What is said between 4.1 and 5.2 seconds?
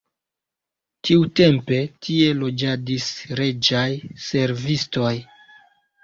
servistoj.